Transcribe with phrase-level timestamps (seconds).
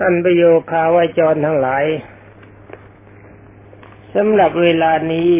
[0.00, 1.84] ท่านประโยคาวาจรทั้งหลาย
[4.14, 5.32] สำหรับเวลานี้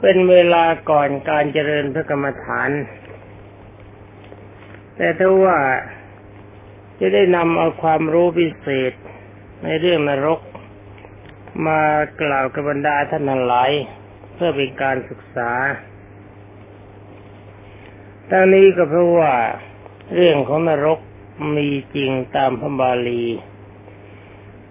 [0.00, 2.70] เป็นเวลาก่อนการเจริญพระกรรมฐาน
[4.96, 5.58] แต่ถ้าว่า
[7.00, 8.92] จะได้นำเอาความรู้พิเศษ
[9.64, 10.40] ในเรื่องนรก
[11.66, 11.80] มา
[12.22, 13.70] กล่าวกับบรรดาท่านทั้งหลาย
[14.34, 15.52] เพื่อเป็นการศึกษา
[18.30, 19.32] ทั้งนี้ก็เพราะว่า
[20.14, 20.98] เรื่องของนรก
[21.56, 23.24] มีจริงตามพระบาลี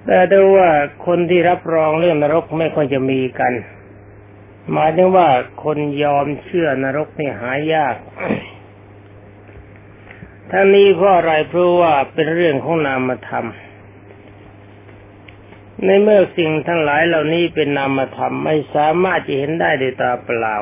[0.06, 0.70] แต่ดูว่า
[1.06, 3.54] คนที่รับรองเรื่องนรกไม่ค่อยจะมีกัน
[4.72, 5.30] หมายถึงว่า
[5.64, 7.96] คนยอมเชื่อนรกนี่หายาก
[10.52, 13.48] ทั้งนี้เพราะอะไรเพราะว่าเป็นเรื่องของนามธรรม
[15.86, 20.56] ในเมื่อสิ่งทั้งหลายเหล่านี้เป็นนามธรรมไม่สามารถจะเห็นได้ด้วยตาเปล่า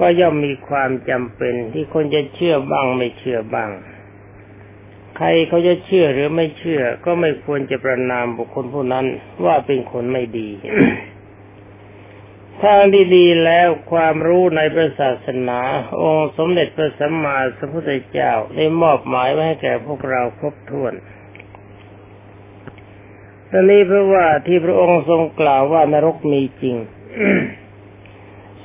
[0.00, 3.70] ก็ย่อมมีความจำเป็นที่คนจะเชื่อบ้างไม่เชื่อบ้าง
[5.16, 9.06] ใครเขาจะเชื่อหรือไม่เชื่อ ก็ไม่ควรจะประนามบุคคลผู้นั้น
[9.44, 10.48] ว่าเป็นคนไม่ดี
[12.62, 12.80] ทาง
[13.14, 15.60] ดีๆแล้วความรู้ในพระศาสนา
[16.00, 20.94] องค์สมเด็จพระสัมมาสัมพุทธเจ้าได้มอบหมายไว้ให้แก่พวกเราครบถ้วน
[23.50, 26.76] ตอนนี้เพราะว่าที่พระองค์ทรงกล่าวว่านรกมีจริง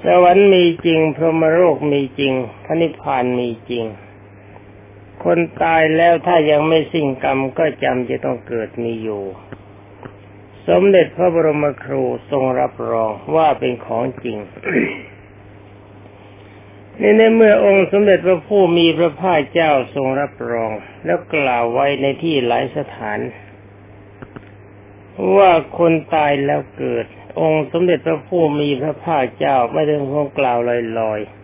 [0.04, 2.34] สวรรค์มีจริง พรหมโลกมีจริง
[2.64, 3.86] พระนิพพานมีจริง
[5.24, 9.24] คนตายแล้วถ้ายังไม่สิ้นกรรมก็จำจะต้องเกิดมีอยู่
[10.68, 14.38] สมเด็จพระบรมครูทรงรับรองว่าเป็นของจริง
[17.02, 20.72] นี่ในเมื่อองค์สมเด็จพระผู้มีพระภาคเจ้าทรงรับรอง
[21.06, 23.20] แล้วกล่าวไว้ในที่หลายสถาน
[25.38, 27.06] ว่าคนตายแล้วเกิด
[27.42, 30.60] องค์สมเด็จพระผู้มีพระภาคเจ้าไม่ได้คงกล่าว
[31.00, 31.41] ลอยๆ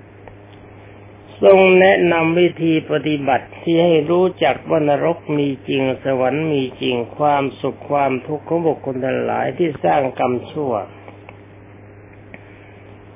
[1.44, 10.74] ทรงแนะนำวิธีปฏิบัติที่ให้รู้จักว่านรกมีจริง สวรรค์มีจริงความสุขความทุกข์ของบุคคลทั้งหลายที่สร้างกรรมชั่ว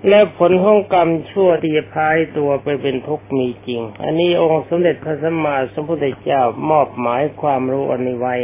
[0.07, 8.35] และผลของกรรมชั่วที่พายตัวไปเป็นทุกข์มีจริง อันนี้องค์สมเด็จพระสัมมาสัมพุทธเจ้ามอบหมายความรู้อันนี้ไว้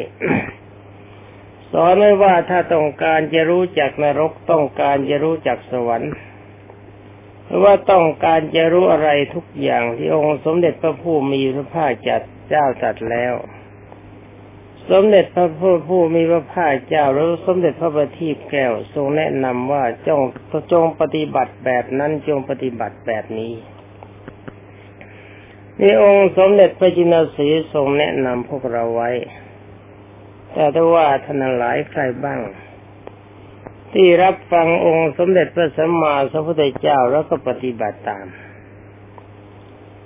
[1.72, 6.12] สอนไว้ว่าถ้าต้องการจะรู้จักนรกต้องการจะรู้จักสวรรค์
[7.48, 13.36] เพราะว่าต้องการจะรู้อะไรทุกอย่างที่องค์สมเด็จพระผู้มีพระภาคจัดเจ้าจัดแล้ว
[14.92, 20.22] สมเด็จพระผู้ผู้มีพระภาคเจ้าหรือสมเด็จพระบัณฑิตแก้วทรงแนะนำว่าจง
[20.72, 23.54] จงปฏิบัติแบบนั้นจงปฏิบัติแบบนี้
[25.82, 29.12] นี่องค์สมเด็จพระจินสีทรงแนะนำพวกเราไว้
[30.54, 32.40] แต่ถ้าว่าท่านหลายใครบ้าง
[34.00, 38.26] ที่รับฟังองค์สมเด็จพระสัมมาสัมพุทธเจ้าแล้วก็ปฏิบัติตาม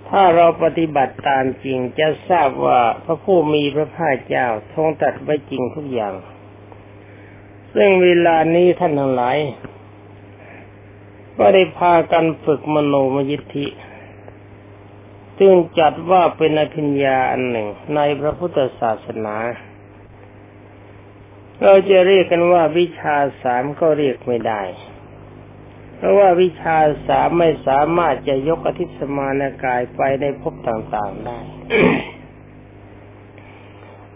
[0.10, 6.14] ถ้าเราปฏิบัติตามจริงจะทราบว่าพระผู้มีพระภาคเจ้าทรงตัดไว้จริงทุกอย่าง
[7.76, 9.38] ซึ่งเวลานี้ท่านทั้งหลาย
[11.38, 13.68] ก็ได้พากันฝึกมโนมยิทธิ
[15.38, 19.36] ซึ่งจัดว่าเป็นอภิญญาอันหนึ่งในพระพุทธศาสนา
[21.64, 24.62] เราจะเรียกกันว่าวิชาสามก็เรียกไม่ได้
[25.98, 26.78] เพราะว่าวิชา
[27.08, 31.40] สามไม่สามารถจะยกอธิสมานกายไปในภพต่างๆได้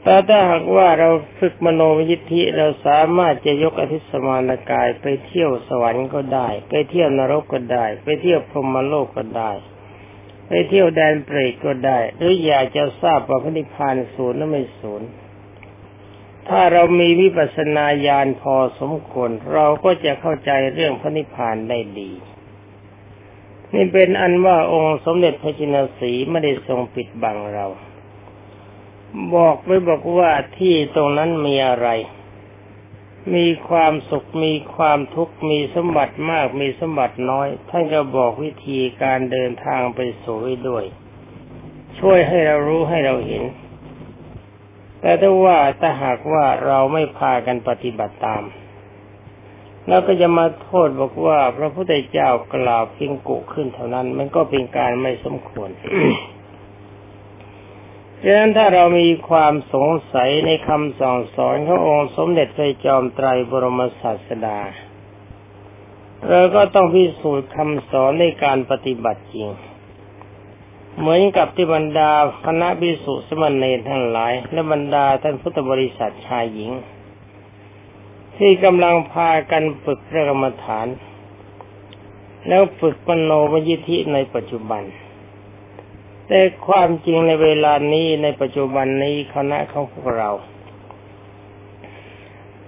[0.04, 9.52] แต่ถ้าหากว่าเราฝึกมโนวิทธิเราสามารถจะยกอธิสมานกายไปเที่ยวสวรรค์ก็ได้ ไปเที่ยวนรกก็ได้ ไปเที่ยวพรหมโลกก็ได้
[10.48, 15.10] ไปเที่ยวแดนเปรตก็ได้ หรืออยากจะทราบว่าพระนิพพานศูนย์หรือไม่ศูนย์
[16.50, 22.12] ถ้าเรามีวิปัสสนาญาณพอสมควร เราก็จะเข้าใจเรื่องพระนิพพานได้ดี
[23.74, 27.66] นี่เป็นอันว่าองค์สมเด็จพระจินสีไม่ได้ทรงปิดบังเรา
[29.36, 31.90] บอกไว้บอกว่าที่ตรงนั้นมีอะไร
[33.36, 40.38] มีความสุขมีความทุกข์มีสมบัติมากมีสมบัติน้อย ท่านก็บอกวิธีการเดินทางไปสู่
[40.70, 40.86] ด้วย
[42.00, 43.44] ช่วยให้เรารู้ให้เราเห็น
[45.06, 48.44] แต่ถ้าว่าถ้าหากว่าเราไม่พากันปฏิบัติตาม
[49.88, 55.70] แล้วก็จะมาโทษบอกว่า พระพุทธเจ้ากล่าวเพียงกุขึ้นเท่านั้น มันก็เป็นการไม่สมควร
[58.22, 64.60] ดังนั้นถ้าเรามีความสงสัยในคำสั่งสอนขององค์สมเด็จพระจอมไตรบรมศาสดา
[66.30, 69.50] เราก็ต้องพิสูจน์คำสอนในการปฏิบัติจริง
[71.00, 72.12] เหมือนกับที่บรรดา
[72.46, 76.72] คณะบิสุสมณเณรทั้งหลาย และบรรดาท่านพุทธบริษัทชายหญิง
[78.38, 80.88] ที่กำลังพากันฝึกพระกรรมฐาน
[82.48, 84.84] แล้วฝึกปโนมยิธิในปัจจุบัน
[86.28, 90.30] แต่ความจริงในเวลานี้ในปัจจุบันนี้คณะของพวกเรา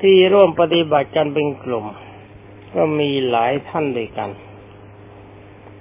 [0.01, 1.85] ที่ร่วมปฏิบัติกันเป็นกลุ่ม
[2.73, 4.29] ก็มีหลายท่านด้วยกัน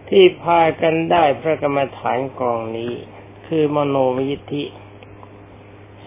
[0.08, 2.93] ที่พากันได้พระกรรมฐานกองนี้
[3.47, 4.64] คือมโนวิธิ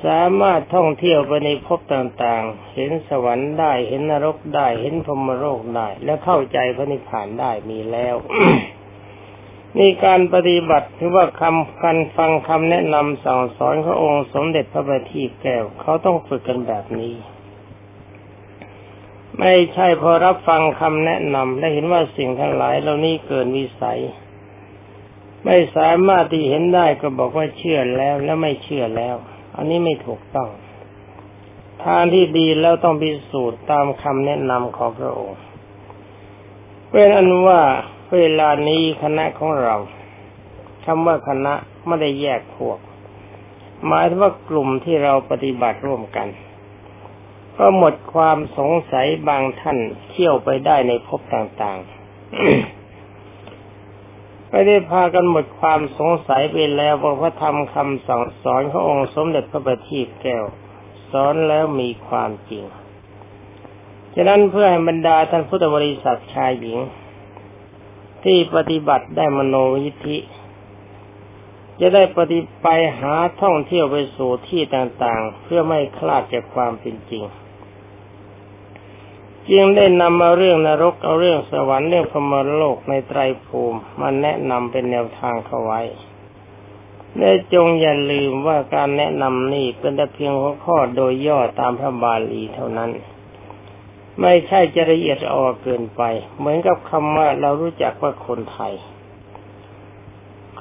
[0.04, 8.16] สามารถท่องเที่ยวไปในภพต่างๆ เห็นสวรรค์ได้เห็นนรกได้เห็นพรมโลกได้ และเข้าใจพระนิพพานได้มีแล้ว
[9.78, 17.14] นี่การปฏิบัติถือว่าคำการฟังคำแนะนำสั่งสอนขององค์สมเด็จพระบัณฑิตแก้วเขาต้องฝึกกันแบบนี้
[19.40, 24.00] ไม่ใช่พอรับฟังคำแนะนำและเห็นว่าสิ่งทั้งหลายเหล่านี้เกินวิสัย
[25.46, 29.16] ไม่สามารถที่เห็นได้ก็บอกว่าเชื่อแล้วและไม่เชื่อแล้ว
[29.56, 30.50] อันนี้ไม่ถูกต้อง
[31.84, 35.40] ทางที่ดีแล้วต้องพิสูจน์ตามคำแนะนำของพระองค์
[36.92, 37.62] เป็นอันว่า
[38.16, 39.76] เวลานี้คณะของเรา
[40.86, 41.54] คำว่าคณะ
[41.86, 42.80] ไม่ได้แยกพวก
[43.88, 46.28] หมายถึงว่ากลุ่มที่เราปฏิบัติร่วมกัน
[47.60, 49.78] ก็หมดความสงสัยบางท่าน
[50.10, 51.90] เที่ยวไปได้ในภพต่างๆ
[54.50, 60.44] ไม่ได้พากันหมดความสงสัยไปแล้วว่าพระธรรมคำสอนสอนขององค์สมเด็จพระบัณฑิตแก้ว
[61.12, 62.64] สอนแล้วมีความจริง
[64.16, 66.80] ฉะนั้นเพื่อให้บรรดาท่านพุทธบริษัทชายหญิง
[68.24, 70.18] ที่ปฏิบัติได้มโนวิธิ
[71.82, 72.68] จะได้ปฏิไป
[73.00, 77.24] หาท่องเที่ยวไปสู่ที่ต่างๆ เพื่อไม่คลาดจากความเป็นจริง
[79.52, 85.82] จึงได้นำมาเรื่องนรกเอาเรื่องสวรรค์เรื่องพมรโลกในไตรภูมิมาแนะนำเป็นแนวทางเข้าไว้
[87.18, 92.92] และจงอย่าลืมว่าการแนะนำนี่เป็นแต่เพียงหัวข้อโดยย่อตามพระบาลีเท่านั้น
[94.22, 96.02] ไม่ใช่จะละเอียดอ่อเกินไป
[96.38, 98.74] เหมือนกับคำว่าเรารู้จักว่าคนไทย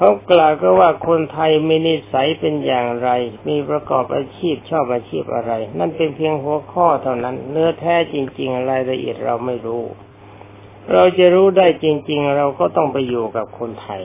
[0.01, 3.11] เขากล่าวก็ว่าคนไทยมีนิสัยเป็นอย่างไร
[3.49, 9.85] มีประกอบอาชีพชอบอาชีพอะไร นั่นเป็นเพียงหัวข้อเท่านั้น เนื้อแท้จริง ๆ รายละเอียดเราไม่รู้
[10.93, 14.03] เราจะรู้ได้จริง ๆ เราก็ต้องไปอยู่กับคนไทย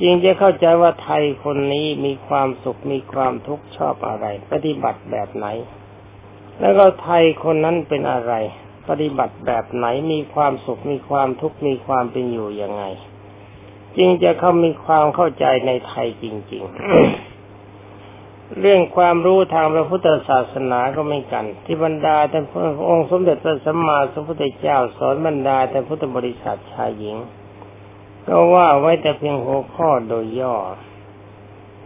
[0.00, 5.46] จึงจะเข้าใจว่าไทยคนนี้มีความสุขมีความทุกข์ชอบอะไร ปฏิบัติแบบไหน
[6.60, 8.32] แล้วก็ไทยคนนั้นเป็นอะไร
[8.88, 12.84] ปฏิบัติแบบไหนมีความสุขมีความทุกข์มีความเป็นอยู่ยังไง
[13.96, 27.16] จึงจะเขามีความเข้าใจในไทยจริง ๆ เรื่องความรู้ทางพระพุทธศาสนาก็ไม่กัน ที่บรรดาท่านพระองค์สมเด็จพระสัมมาสัมพุทธเจ้าสอนบรรดาท่านพุทธบริษัทชายหญิง
[28.26, 30.56] ก็ว่าไว้แต่เพียงหัวข้อโดยย่อ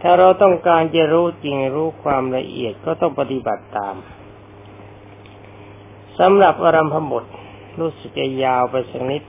[0.01, 3.95] ถ้าเราต้องการจะรู้จริงรู้ความละเอียดก็ต้องปฏิบัติตาม
[6.19, 7.25] สำหรับอรัมพบท
[7.79, 9.23] รู้สึกจะยาวไปสักนิด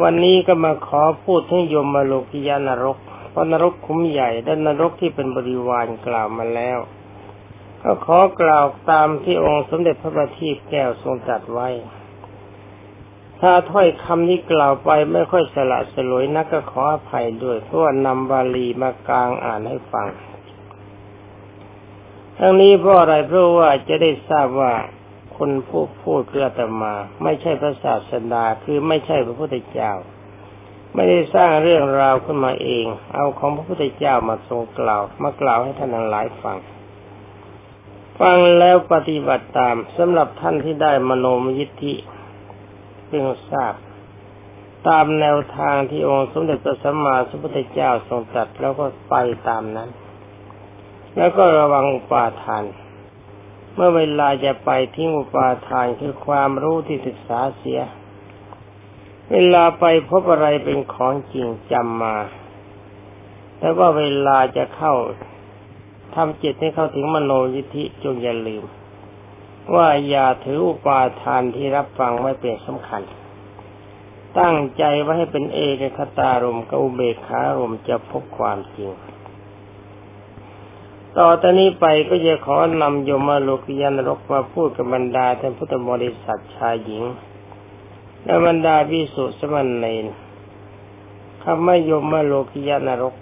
[0.00, 2.98] วันนี้ก็มาขอพูดถึงยมมาโลกิยานรก
[3.30, 6.78] เพราะนรกคุ้มใหญ่และนรกที่เป็นบริวารกล่าวมาแล้ว
[7.82, 11.68] ก็ขอกล่าวตามที่องค์สมเด็จพระบัณฑิตแก้วทรงตรัสไว้
[13.40, 20.08] ถ้าถ้อยคำนี้กล่าวไปไม่ค่อยสละสลวยนักก็ขออภัยด้วยเพราะว่านำบาลีมากลางอ่านให้ฟัง
[22.38, 24.72] ทั้งนี้เพราะอะไรเพราะว่าจะได้ทราบว่า
[25.44, 29.92] คนผู้พูดคืออาตมา ไม่ใช่พระศาสดาคือไม่ใช่พระพุทธเจ้า
[30.94, 36.56] ไม่ได้สร้างเรื่องราวขึ้นมาเอง เอาของพระพุทธเจ้ามาทรงกล่าว มากล่าวให้ท่านทั้งหลายฟัง
[38.20, 41.94] ฟังแล้วปฏิบัติตามสำหรับท่านที่ได้มโนมยิทธิ
[43.06, 43.74] เพิ่งทราบ
[44.88, 49.14] ตามแนวทางที่องค์สมเด็จพระสัมมาสัมพุทธเจ้าทรงตรัสแล้วก็ไป
[49.48, 49.88] ตามนั้น
[51.16, 52.64] แล้วก็ระวังปาทาน
[53.74, 57.80] เมื่อเวลาจะไปทิ้งอุปาทานคือความรู้ที่ศึกษาเสีย
[59.32, 62.16] เวลาไปพบอะไรเป็นของจริงจำมา
[63.58, 64.94] แต่ว่าเวลาจะเข้า
[66.14, 68.64] ทำจิตให้เข้าถึงมโนยิธิจงอย่าลืม
[69.74, 73.02] ว่าอย่าถืออุปาทานที่รับฟังไว้เป็นสำคัญ
[74.38, 78.90] ตั้งใจไว้ให้เป็นเอกคตารมกับอุเบกขารมจะพบความจริง
[81.18, 87.04] ต่อตอนนี้ไปก็จะขอนำโยมโลกิยานรกมาพูดกับบรรดาท่านพุทธบริษัทชายหญิง
[88.24, 90.06] และบรรดาพิสุสมันเนน
[91.42, 93.14] คำว่าโยมโลกิยานรก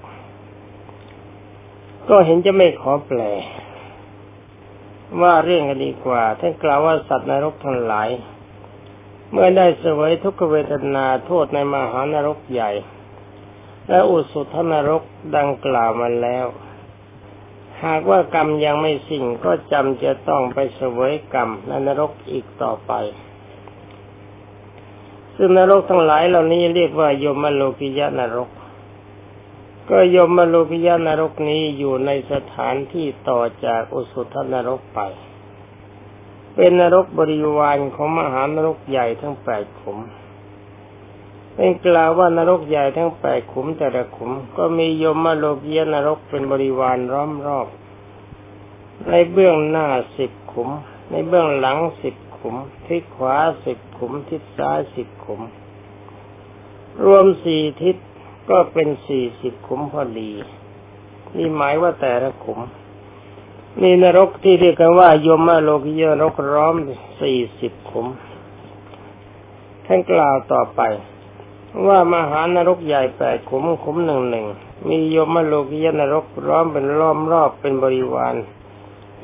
[2.08, 3.20] ก็เห็นจะไม่ขอแปล
[5.20, 8.08] ว่าเรื่องกันดีกว่าท่านกล่าวว่าสัตว์นรกทั้งหลาย
[9.30, 12.70] เมื่อได้เสวยทุกขเวทนาโทษในมหานรกใหญ่
[13.88, 15.02] และอุสุทนรก
[15.36, 16.46] ดังกล่าวมาแล้ว
[17.84, 22.92] หากว่ากรรมยังไม่สิ้นก็จำจะต้องไปเสวยกรรมในนรกอีกต่อไป
[25.36, 28.50] ซึ่งนรกทั้งหลายเหล่านี้เรียกว่ายมโลกิยะนรก
[29.90, 35.00] ก็ยมโลกิยานรกนี้อยู่ในสถานที่ต่อจากอุสุทนรกไป
[36.54, 39.98] เป็นนรกบริวารของมหานรกใหญ่ทั้งแปดขุม
[41.54, 47.68] เป็นกล่าวว่านรกใหญ่ทั้งแปดขุมแต่ละขุม ก็มียมมาโลกิยนรกเป็นบริวารล้อมรอบ
[49.08, 50.68] ในเบื้องหน้าสิบขุม
[51.10, 52.54] ในเบื้องหลังสิบขุม
[52.86, 55.40] ทิศขวาสิบขุม ทิศซ้ายสิบขุม
[57.04, 57.96] รวมสี่ทิศ
[58.50, 60.30] ก็เป็นสี่สิบขุมพอดี
[61.36, 62.60] นี่หมายว่าแต่ละขุม
[63.82, 66.74] นี่นรกที่เรียกกันว่ายมโลกิยนรกร้อม
[67.20, 68.06] สี่สิบขุม
[69.86, 70.80] ท่านกล่าวต่อไป
[71.86, 74.46] ว่ามหานรกใหญ่แปดขุมขุมหนึ่งหนึ่ง
[74.88, 78.34] มียมโลกิยนรกร้อมเป็นล้อมรอบเป็นบริวาร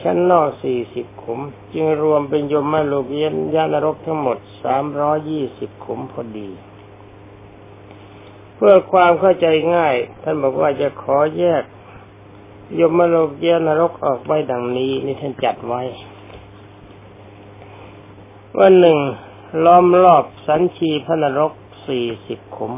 [0.02, 1.40] ชั้นนอกสี่สิบขุม
[1.72, 3.18] จึงรวมเป็นยมโลกิ
[3.54, 6.50] ยนรกทั้งหมดสามร้อยี่สิบขุมพอดี
[8.54, 11.62] เพื่อความเข้าใจง่าย ท่านบอกว่าจะขอแยก
[12.80, 15.82] ยมโลกยนรกออกไว้ดังนี้ นี่ท่านจัดไว้
[18.56, 18.98] ว่าหนึ่ง
[19.64, 21.52] ล้อมรอบสันชีพระนรก
[21.86, 22.72] สี่สิบขุม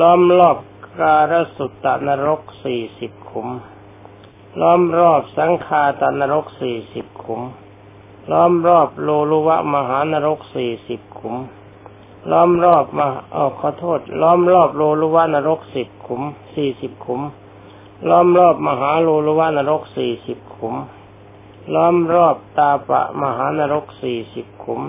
[0.00, 0.56] ล้อมรอบ
[1.00, 3.48] การสุตตนรกสี่สิบขุม
[4.60, 7.42] ล้อมรอบสังคาตนรกสี่สิบขุม
[8.30, 11.36] ล้อมรอบโลลุวะมหานรกสี่สิบขุม
[12.30, 16.22] ล้อมรอบมาอ๋อขอโทษ ล้อมรอบโลลุวานรกสิบขุม
[16.54, 17.20] สี่สิบขุม
[18.08, 20.74] ล้อมรอบมหาโลลุวานรกสี่สิบขุม
[21.74, 24.80] ล้อมรอบตาปะมหานรกสี่สิบขุม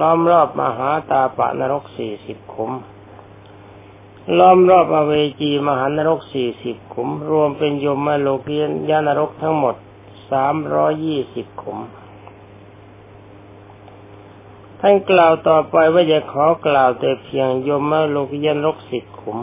[0.00, 2.72] ล้อมรอบมหาตาปะนรกสี่สิบขุม
[4.38, 8.56] ล้อมรอบอเวจีมหานรกสี่สิบขุม รวมเป็นยมโลกี
[8.88, 9.74] ยานรกทั้งหมด
[10.30, 11.78] สามร้อยี่สิบขุม
[14.80, 19.38] ท่านกล่าวต่อไปว่าจะขอกล่าวแต่เพียงยมโลกียันรกสิบขุม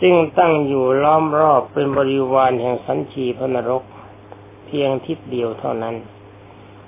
[0.00, 3.82] ซึ่งตั้งอยู่ล้อมรอบเป็นบริวารแห่งสันชีพนรก
[4.66, 5.94] เพียงทิศเดียวเท่านั้น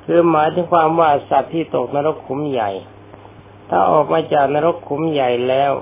[0.04, 2.70] คือหมายถึงความว่าสัตว์ที่ตกนรกขุมใหญ่
[3.68, 5.73] ถ้าออกมาจากนรกขุมใหญ่แล้ว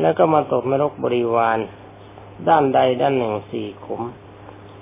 [0.00, 1.58] แล้วก็มาตกนรกบริวาร
[2.48, 4.02] ด้านใดด้านหนึ่งสี่ขุม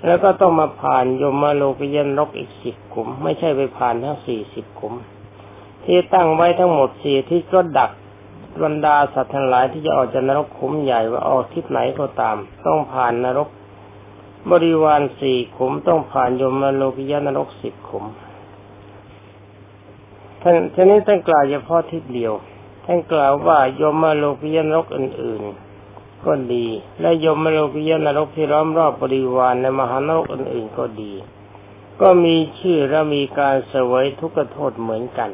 [0.05, 4.93] แล้วก็ต้องมาผ่านยมโลกยันรกอีกสิบขุม ไม่ใช่ไปผ่านทั้งสี่สิบขุม
[5.85, 7.91] ที่ตั้งไว้ทั้งหมดสี่ที่ก็ดัก
[8.63, 13.49] บรรดาสัตว์ทั้งหลายที่จะออกจากนรกขุมใหญ่ว่าออกทิศไหนก็ตาม ต้องผ่านนรก
[14.51, 18.05] บริวารสี่ขุมต้องผ่านยมโลกิยานรกสิบขุม
[20.45, 22.33] ท่านทีนี้ท่านกล่าวเฉพาะทิศเดียว
[22.85, 25.41] ท่านกล่าวว่ายมโลกิยนรกอื่น
[25.83, 26.65] ๆ ก็ดี
[27.01, 31.13] และยมโลกิยนรกที่ล้อมรอบบริวารในมหานรกอื่น ๆ ก็ดี
[32.01, 35.29] ก็มีชื่อและมีการเสวยทุกขโทษเหมือนกัน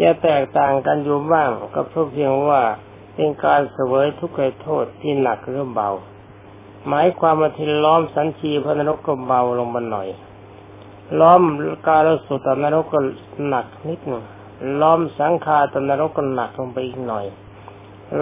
[0.00, 2.62] จะแตกต่างกันอยู่บ้างก็เพราะเพียงว่า
[3.14, 5.90] เป็นการเสวยทุกขโทษที่หนักหรือเบา
[6.88, 10.08] หมายความว่าที่ล้อมสันชีพระนรกก็เบาลงมาหน่อย
[11.20, 11.42] ล้อม
[11.86, 13.00] การสุตนรกก็
[13.48, 14.24] หนักนิดหนึ่ง
[14.80, 17.24] ล้อมสังคาตนรกก็หนักลงไปอีกหน่อย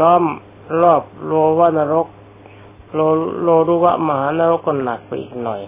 [0.01, 0.23] ล้อม
[0.83, 2.07] รอบโลวานรก
[2.95, 3.01] โล
[3.43, 5.61] โลรุวะมหานรกก็หนักไปอีกหน่อย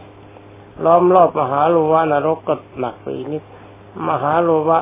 [0.84, 3.44] ล้อมรอบมหาโลวานรกก็หนักไปอีกนิด
[4.08, 4.78] มหาโลวะ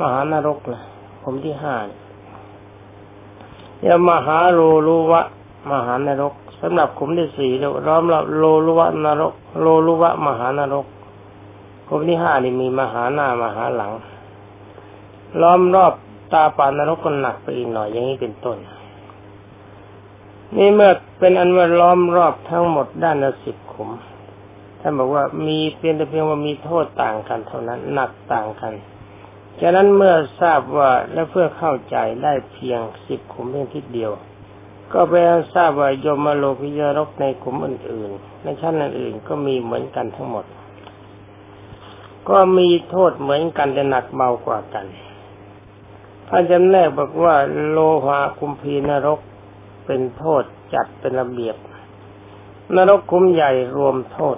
[0.00, 0.80] มหานรกนะ
[1.22, 1.74] ผมที่ห้า
[3.86, 5.20] ยามหาโลลุวะ
[5.70, 10.86] มหานรกสำหรับขุมที่สี่เราล้อมรอบโลลุวะนรก โลลุวะมหานรก
[11.88, 13.92] ขุมที่ห้านี่มีมหาหน้ามหาหลัง
[15.40, 15.92] ล้อมรอบ
[16.32, 18.58] ตาปานรกก็หนักไปอีกหน่อยอย่างนี้เป็นต้น
[20.56, 23.90] นี่เมื่อเป็นอันว่าล้อมรอบทั้งหมดด้านละสิบขุม
[24.80, 28.72] ท่านบอกว่ามีเพียงแต่เพียงว่ามีโทษต่างกันเท่านั้นหนักต่างกัน
[29.60, 34.10] ฉะนั้นเมื่อทราบว่าและเพื่อเข้าใจได้เพียงสิบขุมเพียงทิศเดียว
[34.92, 35.14] ก็ไป
[35.54, 40.44] ทราบว่ายมโลกิยรกในขุมอื่นๆในชั้นอื่นๆก็มีเหมือนกันทั้งหมด
[42.28, 44.86] ก็มีโทษเหมือนกันแต่หนักเบากว่ากัน
[46.28, 47.34] ท่านจำแนกบอกว่า
[47.70, 49.20] โลหะคุมพีนรก
[49.86, 50.42] เป็นโทษ
[50.74, 51.56] จัดเป็นระเบียบ
[52.76, 54.36] นรกคุมใหญ่รวมโทษ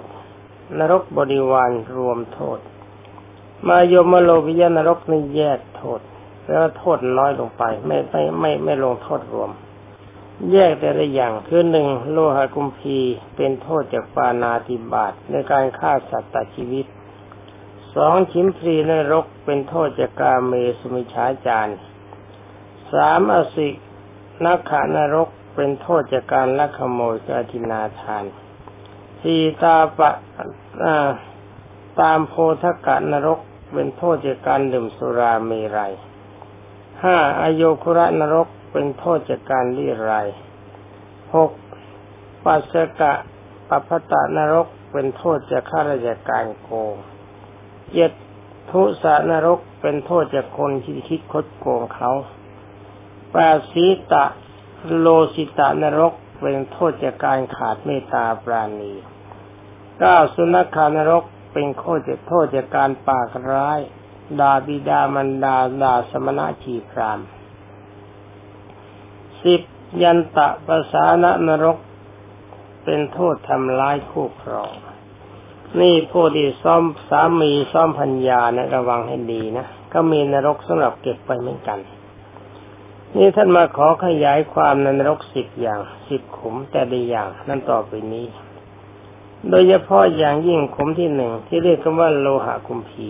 [0.77, 2.59] นรกบริวารรวมโทษ
[3.67, 5.99] มายมโลกิยนรกนี่แยกโทษ
[6.47, 9.51] แล้วโทษน้อยลงไป ไม่ไม่ไม่ไม่ลงโทษรวม
[10.51, 12.97] แยกแต่ละอย่างคือหนึ่งโลหะกุมพี
[13.35, 16.85] เป็นโทษจากปานาติบาตในการฆ่าสัตว์ตัดชีวิต
[17.97, 21.73] สองชิมพรีนรกเป็นโทษจากกาเมสมิชาจาร
[22.93, 23.69] สามอสิ
[24.45, 28.25] นักขานรกเป็นโทษจากการลักขโมยกาทินาทาน
[29.21, 30.11] สี่ตาปะ
[32.01, 33.39] ตามโพธกะนรก
[33.73, 35.93] เป็นโทษจากการดื่มสุราเมรัย
[37.03, 40.13] ห้าอโยคุระนรกเป็นโทษจากการลี้ไร
[41.35, 41.51] หก
[42.43, 43.13] ปัสสกะ
[43.69, 46.95] ปัพตะนรกเป็นโทษจะข้าราชการโกง
[47.93, 48.11] เจ็ด
[48.71, 52.11] ทุสานรกเป็นโทษจากคนที่คิดคดโกงเขา
[53.31, 54.25] แปดสีตะ
[54.97, 58.93] โลสิตานรกเป็นโทษจากการขาดเมตตาปราณี
[59.99, 63.79] เก้าสุนัขานรกเป็นโทษจากโทษจากการปากร้าย
[64.39, 67.19] ดาบิดามันดาดาสมณะชีพราม
[69.43, 69.61] สิบ
[70.01, 71.77] ยันตะภาษานนรก
[72.83, 74.73] เป็นโทษทำร้ายคู่ครอง
[75.81, 81.79] นี่ผู้ที่ซ่อมสามีซ่อมพัญญานะระวังให้ดีนะ ก็มีนรกสำหรับเก็บไปเหมือนกัน
[83.15, 88.25] นี่ท่านมาขอขยายความในนรกสิบอย่างสิบขุมแต่ละอย่างนั่นต่อไปนี้
[89.49, 93.09] โดยเฉพาะอย่างยิ่งขุมที่หนึ่งที่เรียกกันว่าโลหะคุมพี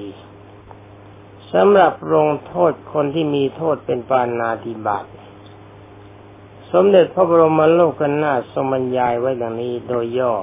[1.54, 5.06] สำหรับลงโทษคนที่มีโทษเป็นปานาติบาต
[6.72, 10.34] สมเด็จพระบรมโลกนาถทรงบรรยายไว้ดังนี้โดยย่อ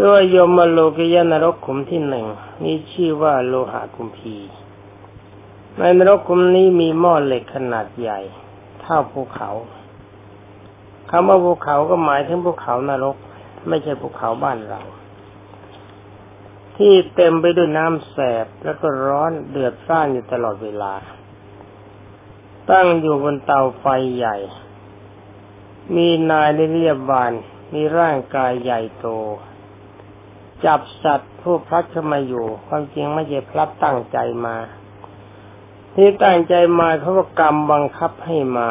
[0.00, 2.26] ด้วยยมโลกยานรกขุมที่หนึ่ง
[2.62, 4.36] มีชื่อว่าโลหะคุมพี
[5.78, 8.20] ในนรกขุมนี้มีหม้อเหล็กขนาดใหญ่
[8.80, 9.50] เท่าภูเขา
[11.10, 13.16] คำว่าภูเขาก็หมายถึงภูเขานรก
[13.68, 14.80] ไม่ใช่ภูเขาบ้านเรา
[16.76, 20.94] ที่เต็มไปด้วยน้ำแสบแล้วก็ร้อนเดือดร้อนอยู่ตลอดเวลา
[22.70, 24.36] ตั้งอยู่บนเตาไฟใหญ่
[25.96, 27.32] มีนายในเรียบบาน
[27.74, 29.08] มีร่างกายใหญ่โต
[30.66, 34.56] จับสัตว์ผู้พลัดเข้ามาอยู่ ความจริงไม่ใช่พลัดตั้งใจมา
[35.94, 38.68] ที่ตั้งใจมาเขาก็กรรมบังคับให้มา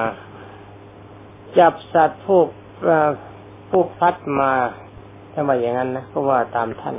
[1.60, 2.42] จับสัตว์ผู้
[3.70, 4.52] ผู้พัดมา
[5.34, 6.98] ทำไมอย่างนั้นนะก็ว่าตามท่าน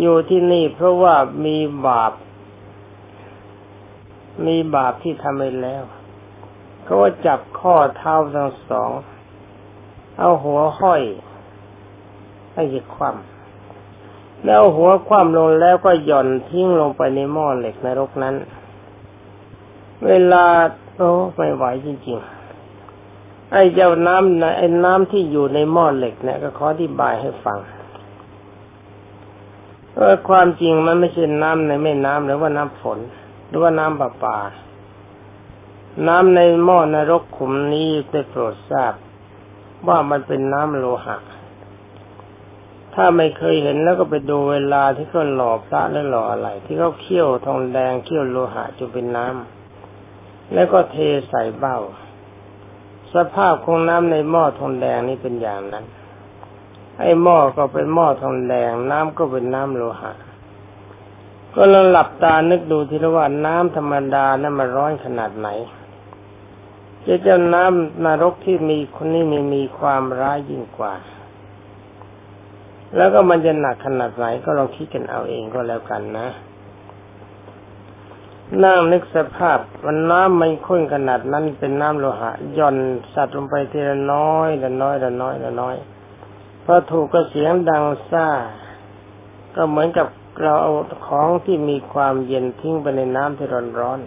[0.00, 2.12] อยู่ที่นี่เพราะว่ามีบาป
[4.46, 5.82] มีบาปที่ทำไปแล้ว
[6.84, 6.96] เขา
[7.26, 8.90] จับข้อเท้าทั้งสอง
[10.18, 11.02] เอาหัวห้อย
[12.52, 13.33] ให้ยิบคว่ำ
[14.46, 18.34] แล้วหัวคว่ำลงแล้วก็หย่อนทิ้งลงไปในหม้อเหล็กนรกนั้น
[20.06, 20.44] เวลา
[20.96, 27.58] โอ้ไม่ไหวจริงๆ ไอ้เจ้าน้ำนะไอ้น้ำที่อยู่ในหม้อเหล็กเนี่ยก็ขออธิบายให้ฟัง
[29.94, 32.98] เออความจริงมันไม่ใช่น้ำในแม่น้ำหรือว่าน้ำฝน
[33.48, 34.38] หรือว่าน้ำประปา
[36.08, 38.94] น้ำในหม้อนรกขุมนี้ได้โปรดทราบ
[39.86, 41.16] ว่ามันเป็นน้ำโลหะ
[42.94, 50.96] ถ้าไม่เคยเห็นแล้วก็ไปดูเวลาที่เขาหล่อพระและหล่ออะไร ที่เขาเคี่ยวทองแดงเคี่ยวโลหะจนเป็นน้ำแล้วก็เท
[51.28, 51.78] ใส่เบ้า
[53.14, 55.84] สภาพของน้ำในหม้อทองแดงนี่เป็นอย่างนั้น
[57.00, 60.12] ไอ้หม้อก็เป็นหม้อทองแดง น้ำก็เป็นน้ำโลหะ
[61.54, 65.48] ก็เราหลับตานึกดูทีละว่าน้ำธรรมดานั้นมันร้อนขนาดไหน
[67.06, 70.94] จะเจ้าน้ำนรกที่มีคนนี้มีมีความร้ายยิ่งกว่า
[72.96, 76.28] แล้วก็มันจะหนักขนาดไหนก็ลองคิดกันเอาเองก็แล้วกันนะ
[78.64, 82.76] นั่งนึกสภาพมันน้ำมันข้นขนาดนั้นเป็นน้ำโลหะย่อน
[83.14, 85.76] สัตว์ลงไปทีละน้อยละน้อยละน้อยละน้อย
[86.64, 88.28] พอถูกกระเสียงดังซ่า
[89.56, 90.06] ก็เหมือนกับ
[90.42, 90.72] เราเอา
[91.06, 94.00] ของที่มีความเย็นทิ้งไปในน้ำที่ร้อนร้อน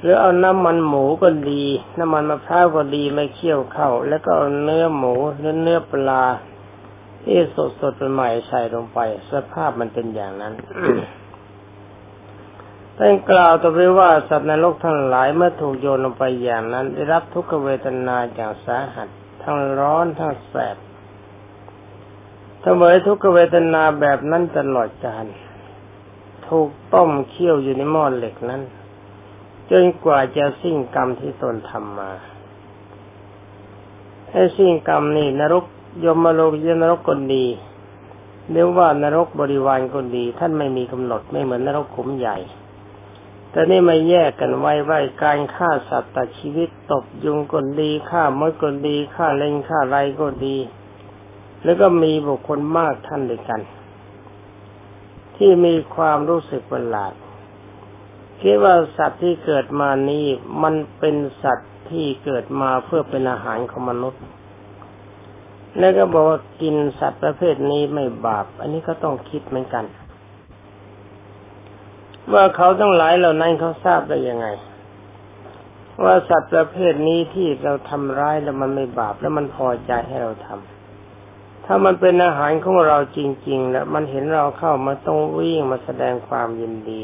[0.00, 1.64] หรือเอาน้ำมันหมูก็ดี
[1.98, 6.24] น้ำมันมะพร้าวก็ดีไม่เคี่ยวเข้า แล้วก็เอาเนื้อหมูหรือเนื้อปลา
[7.26, 8.98] ที่สดสดใหม่ใส่ลงไป
[9.32, 10.54] สภาพมันเป็นอย่างนั้น
[12.96, 19.08] ท่านกล่าวต่อไปว่าสัตว์ในโลกทั้งหลายเมื่อถูกโยนลงไปอย่างนั้น ได้รับทุกขเวทนาอย่างสาหัส
[19.42, 20.76] ทั้งร้อนทั้งแสบ
[22.62, 25.26] เสมอทุกขเวทนาแบบนั้นตลอดกาล
[26.48, 28.62] ถูกต้มเคี่ยวอยู่ในหม้อเหล็กนั้น
[29.70, 32.10] จนกว่าจะสิ้นกรรมที่ตนทำมา
[34.30, 35.64] ให้สิ้นกรรมนี่นรก
[36.04, 37.46] ยมโลกยนรกคนดี
[38.52, 42.36] เรียกว่านรกบริวารคนดี ท่านไม่มีกำหนดไม่เหมือนนรกขุมใหญ่
[43.50, 50.56] แต่นี่มาแยกกันไว้ว่าการฆ่าสัตว์ตัดชีวิตตบยุงคนดีฆ่ามดคนดีฆ่าเล็งฆ่าไรก็ดี
[51.64, 53.60] แล้วก็มีบุคคลมากท่านด้วยกัน
[55.36, 57.12] ที่มีความรู้สึกประหลาด
[58.40, 60.26] คิดว่าสัตว์ที่เกิดมานี้
[60.62, 64.22] มันเป็นสัตว์ที่เกิดมาเพื่อเป็นอาหารของมนุษย์
[65.78, 69.84] แล้วก็บอกว่ากินสัตว์ประเภทนี้ไม่บาป อันนี้ก็ต้องคิดเหมือนกัน
[72.32, 74.46] ว่าเขาต้องหลายเหล่านั้นเขาทราบได้ยังไง
[76.04, 87.02] ว่าสัตว์ประเภทนี้ที่เราทำร้ายแล้วมันไม่บาป แล้วมันพอใจให้เราทำถ้ามันเป็นอาหารของเราจริง ๆ แล้วมันเห็นเราเข้ามาต้องวิ่งมาแสดงความยินดี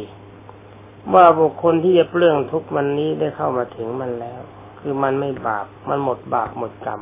[1.15, 4.41] ว่าบุคคลที่จะเปลื้องทุกมันนี้ได้เข้ามาถึงมันแล้ว
[4.81, 7.01] คือมันไม่บาป มันหมดบาปหมดกรรม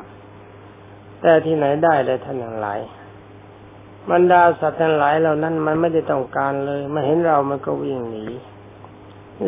[1.21, 2.79] แต่ที่ไหนได้เลยท่านทั้งหลาย
[4.11, 8.25] บรรดาสัตว์ทั้งหลายเหล่านั้นมันไม่ได้ต้องการเลยมาเห็นเรามันก็วิ่งหนี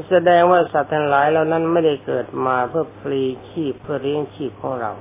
[0.09, 4.91] แสดงว่าสัตว์ทั้งหลายเหล่านั้นไม่ได้เกิดมาเพื่อพลีชีพเพื่อเลี้ยงชีพของเรา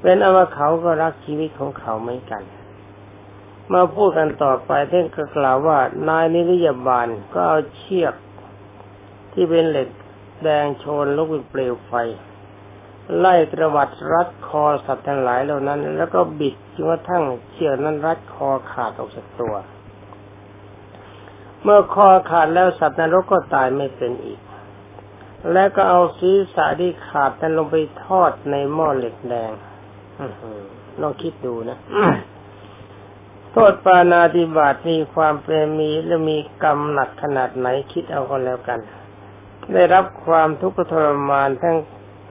[0.00, 2.42] เป็นอว่าเขาก็รักชีวิตของเขาเหมือนกัน
[3.72, 8.14] มาพูดกันต่อไปท่านก็กล่าวว่านายนิริยบาลก็เอาเชือก
[9.32, 9.88] ที่เป็นเหล็ก
[10.42, 11.92] แดงโชนลุกเป็นเปลวไฟ
[13.18, 19.54] ไล่ตระวัดรัดคอสัตว์ทั้งหลายเหล่านั้น แล้วก็บิดจนกระทั่งเชือกนั้นรัดคอขาดออกจากตัว
[21.62, 24.40] เมื่อคอขาดแล้วสัตว์นรกก็ตายไม่เป็นอีก
[25.52, 29.52] แล้วก็เอาศีรษะที่ขาดนั้นลงไปทอดในหม้อเหล็กแดง
[31.00, 31.78] ลองคิดดูนะ
[33.52, 38.80] โทษปานาติบาตมีความเป็นมีและมีกรรมหนักขนาดไหนคิดเอาก็แล้วกัน
[39.72, 41.76] ได้รับความทุกข์ทรมานทั้ง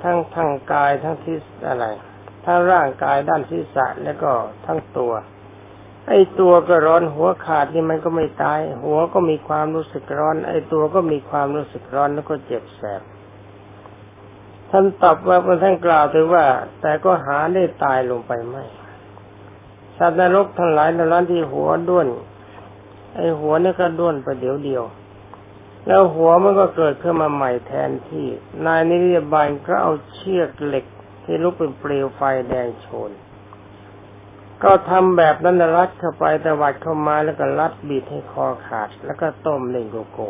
[0.06, 1.38] ทั้งทางกายทั้งที่
[1.68, 1.86] อะไร
[2.46, 4.32] ทั้งร่างกายด้านศีรษะแล้วก็
[4.66, 5.14] ทั้งตัว
[6.08, 13.02] ไอ้ตัวก็ร้อนหัวขาดนี่มันก็ไม่ตาย หัวก็มีความรู้สึกร้อน ไอ้ตัวก็มีความรู้สึกร้อนแล้วก็เจ็บแสบ
[14.72, 16.46] ท่านตอบว่าท่านกล่าวถึงว่า
[16.82, 18.64] แต่ก็หาได้ตายลงไปไม่
[19.98, 22.08] สัตว์นรกทั้งหลายในร้านที่หัวด้วน
[23.16, 24.84] ไอ้หัวนี่ก็ด้วนไปเดี๋ยวเดียว
[25.88, 28.28] แล้วหัวมันก็เกิดขึ้นมาใหม่แทนที่
[28.66, 30.86] นายนิรบาลก็เอาเชือกเหล็ก
[31.24, 33.12] ที่ลุกเป็นเปลวไฟแดงโชน
[34.64, 40.30] ก็ทำแบบนั้นรัดเข้าไปตวัดเข้ามาแล้วก็รัดบีดให้คอขาด แล้วก็ต้มเล่งโกโก้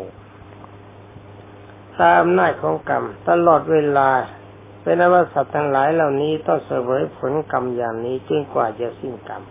[2.00, 4.10] ตามหน้าของกรรม ตลอดเวลา
[4.84, 9.44] เป็นอวสัตว์ทั้งหลายเหล่านี้ต้องเสวยผลกรรมอย่างนี้จนกว่าจะสิ้นกรรม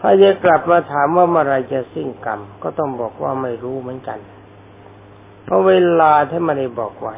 [0.00, 4.18] ถ้าจะกลับมาถามว่าเมื่อไรจะสิ้นกรรม ก็ต้องบอกว่าไม่รู้เหมือนกัน
[5.44, 7.16] เพราะเวลาที่ไม่ได้บอกไว้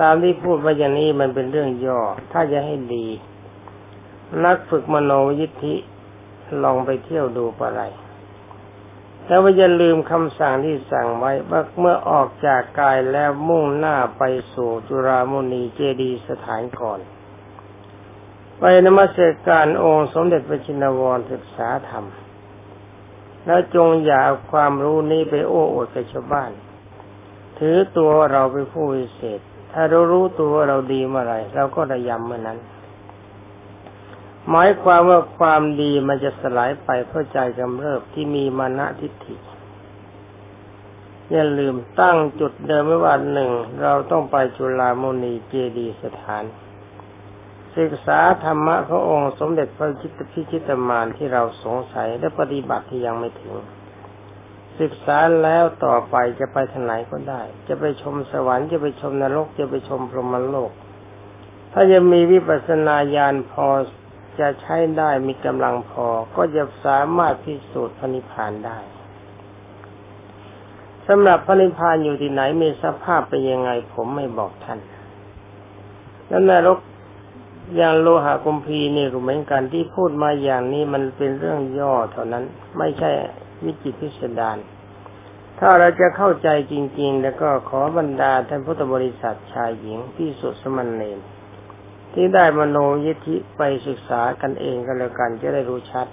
[0.00, 2.00] ตามที่พูดมาอย่างนี้มันเป็นเรื่องย่อ
[2.32, 3.06] ถ้าจะให้ดี
[4.44, 5.74] นักฝึกมโนยิทธิ
[6.62, 7.82] ลองไปเที่ยวดูปอะไร
[9.26, 14.22] แต่ว่าอย่าลืมคำสั่งที่สั่งไว้ว่าเมื่อออกจากกายแล้วมุ่งหน้าไป
[14.54, 17.00] สู่จุรามุนีเจดีสถานก่อน
[18.58, 22.04] ไปนมัสการองค์สมเด็จพระชินวรศึกษาธรรม
[23.46, 26.50] แล้วจงอย่าเอาความรู้นี้ไปโอ้อวดกับชาวบ้าน
[27.58, 29.40] ถือตัวเราเป็นผู้วิเศษ
[29.72, 32.58] ถ้าเรารู้ตัวเราดีเมื่อไรเราก็ระยำเมื่อนั้น
[34.50, 39.36] หมายความว่าความดีมันจะสลายไปเพราะใจกำเริบที่มีมานะทิฏฐิ
[41.30, 43.50] อย่าลืมตั้งจุดเดิมไว้ว่าหนึ่ง
[43.82, 46.44] เราต้องไปจุฬามณีเจดีสถาน
[47.78, 53.54] ศึกษาธรรมะขององค์สมเด็จพระจิตพิชิตมานที่เราสงสัยและปฏิบัติที่ยังไม่ถึง
[54.80, 60.70] ศึกษาแล้วต่อไปจะไปทางไหนก็ได้ จะไปชมสวรรค์จะไปชมนรกจะไปชมพรหมโลก
[61.72, 63.66] ถ้าจะมีวิปัสสนาญาณพอ
[64.40, 66.06] จะใช้ได้มีกำลังพอ
[66.36, 68.78] ก็จะสามารถพิสูจน์พระนิพพานได้
[71.08, 74.78] สำหรับพระนิพพานอยู่ที่ไหนมีสภาพเป็นยังไงผมไม่บอกท่าน
[76.28, 76.78] แล้วนรก
[77.76, 82.44] อย่างโลหะกุมพีนี่ก็เหมือนกันที่พูดมาอย่างนี้มันเป็นเรื่องย่อเท่านั้น
[82.78, 83.10] ไม่ใช่
[83.64, 84.58] วิจิตพิสดาร
[85.58, 91.18] ถ้าเราจะเข้าใจจริง ๆ แล้วก็ขอบรรดาท่านพุทธบริษัทชายหญิงที่สุดสมันเนร
[92.14, 96.06] ที่ได้มโนยิธิไปศึกษากันเองกันแล้วกันจะได้รู้ชัด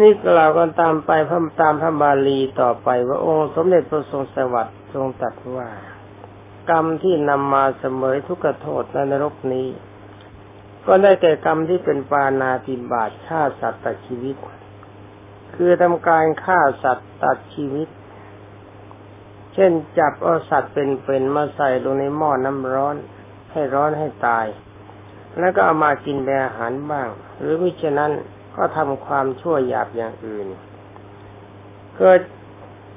[0.00, 5.68] นี่กล่าวกันตามไปพระตามพระบาลีต่อไปว่าองค์สมเด็จพระทรงสวัสดิ์ทรงตรัสว่า
[6.70, 9.66] กรรมที่นำมาเสมอทุกขโทษในนรกนี้
[10.86, 14.36] ก็ได้แก่กรรมที่เป็นปานาติบาตฆ่าสัตว์ตัดชีวิต
[15.54, 17.88] คือทำการฆ่าสัตว์ตัดชีวิต
[19.54, 22.96] เช่นจับเอาสัตว์เป็นๆมาใส่ลงในหม้อน้ำร้อน
[23.52, 24.46] ให้ร้อนให้ตาย
[25.38, 28.12] แล้วก็เอามากินเป็นอาหารบ้าง หรือมิฉะนั้น
[28.56, 30.46] ก็ทำความชั่วหยาบอย่างอื่น
[31.96, 32.20] เกิด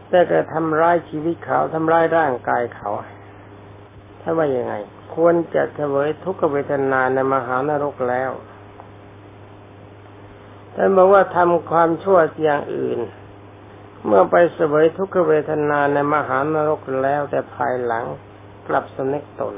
[0.10, 2.90] แต่ก็ทำร้ายชีวิตเขาทำร้ายร่างกายเขา
[4.24, 4.74] ถ้าว่ายังไง
[5.16, 8.32] ควรจะเสวยทุกขเวทนาในมหานรกแล้ว
[10.76, 13.00] ท่านบอกว่าทำความชั่วอย่างอื่น
[14.06, 18.06] เมื่อไปเสวยทุกขเวทนาในมหานรกแล้วแต่ภายหลัง
[18.68, 19.56] กลับสนึกตน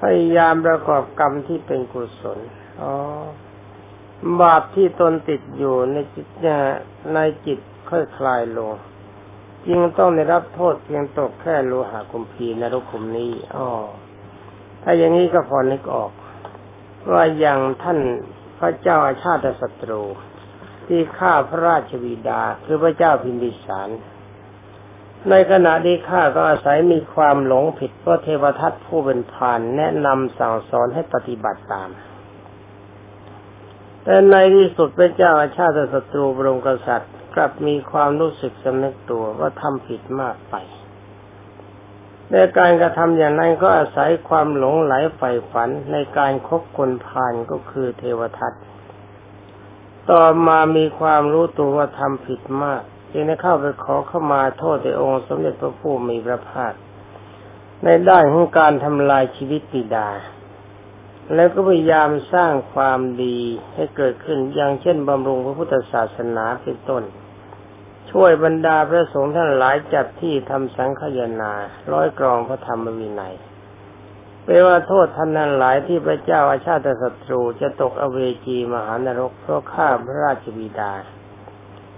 [0.00, 2.38] พยายามประกอบกรรมที่เป็นกุศล
[2.82, 2.92] อ๋อ
[4.40, 6.26] บาปที่ตนติดอยู่ในจิต
[7.14, 7.58] ในจิต
[7.90, 8.72] ค่อยคลายลง
[9.66, 13.68] จึงต้องได้รับโทษเพียงตกแค่โลหะคุมพีนรกคุมนี้อ๋อ
[14.82, 16.10] ถ้าอย่างนี้ก็พอนึกออก
[17.12, 17.98] ว่าอย่างท่าน
[18.58, 20.02] พระเจ้าอาชาติศัตรู
[20.86, 23.88] ที่ฆ่าพระราชบิดาคือพระเจ้าพิมพิสาร
[25.30, 31.90] ในขณะที่ข้าก็อาศัยมีความหลงผิดเพราะเทวทัตผู้เป็นผานแนะนำสั่งสอนให้ปฏิบัติตาม
[34.04, 40.54] แต่ในที่สุดเป็นเจ้าอาชาติศัตรูบรมกษัตริย์ กลับมีความรู้สึกสำนึกตัวว่าทำผิดมากไป
[42.30, 48.52] ในการกระทำอย่างนั้นก็อาศัยความหลงไหลใฝ่ฝันในการคบคนพาลก็คือเทวทัต
[50.10, 56.72] ต่อมามีความรู้ตัวว่าทำผิดมาก จึงได้เข้าไปขอเข้ามาโทษในองค์สมเด็จพระผู้มีพระภาค
[57.84, 60.08] ในด้านของการทำลายชีวิตปิดา
[61.34, 63.38] แล้วก็พยายามสร้างความดี
[63.74, 67.02] ให้เกิดขึ้นอย่างเช่นบำรุงพระพุทธศาสนาเป็นต้น
[68.16, 71.52] ช่วยบรรดาพระสงฆ์ท่านหลายจัดที่ทำสังฆยนา
[71.92, 73.34] ร้อยกรองพระธรรมวินัย
[74.44, 80.92] เปว่าโทษท่านนั้นหลายที่พระเจ้าอาชาติศัตรูจะตกอเวจีมหานรก เพราะฆ่าพระราชบิดา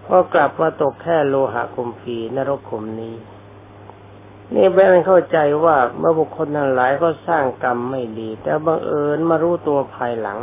[0.07, 3.15] พอกลับมาตกแค่โลหะคุมพีนรกขุมนี้
[4.55, 10.39] นี่เป็นเข้าใจว่าเมื่อบุคคลทั้งหลายก็สร้างกรรมไม่ดี แต่บังเอิญมารู้ตัวภายหลัง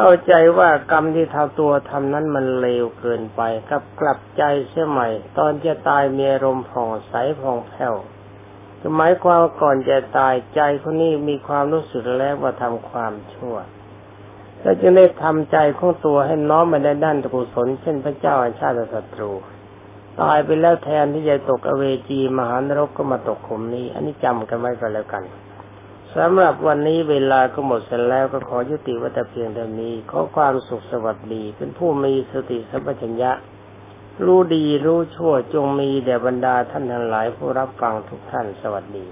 [0.00, 5.08] เข้าใจว่ากรรมที่ทำตัวทำนั้นมันเลวเกินไปกับกลับใจเสียใหม่
[5.38, 7.94] ตอนจะตายมีอารมณ์ผ่องใสผ่องแผ้ว
[8.96, 13.56] หมายความก่อนจะตายใจคนนี้มีความรู้สึกแล้วว่าทำความชั่ว
[14.60, 19.32] แล้วจึงได้ทำใจของตัวให้น้อมไปในด้านกุศลเช่นพระเจ้าอาชาติศัตรู
[20.20, 25.24] ตายไปแล้วแทนที่จะตกอเวจีมหานรกก็มาตกขุมนี้ อันนี้จำกันไว้ก็แล้วกัน
[26.16, 33.32] สำหรับวันนี้เวลาก็หมดเสร็จแล้วก็ขอยุติวัตเพียงเท่านี้ ขอความสุขสวัสดีเป็นผู้มีสติสัมปชัญญะ
[34.24, 39.06] รู้ดีรู้ชั่วจงมีแด่บรรดาท่านทั้งหลายผู้รับฟังทุกท่านสวัสดี